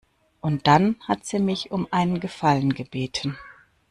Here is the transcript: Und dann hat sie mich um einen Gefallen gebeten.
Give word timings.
Und 0.39 0.65
dann 0.65 0.95
hat 1.07 1.27
sie 1.27 1.37
mich 1.37 1.69
um 1.69 1.87
einen 1.91 2.19
Gefallen 2.19 2.73
gebeten. 2.73 3.37